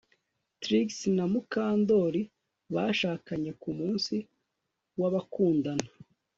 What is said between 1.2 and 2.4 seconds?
Mukandoli